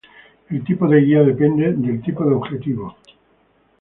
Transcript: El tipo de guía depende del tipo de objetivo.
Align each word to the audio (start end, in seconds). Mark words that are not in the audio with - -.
El 0.49 0.63
tipo 0.63 0.87
de 0.87 0.99
guía 0.99 1.21
depende 1.21 1.73
del 1.73 2.01
tipo 2.01 2.25
de 2.25 2.33
objetivo. 2.33 2.95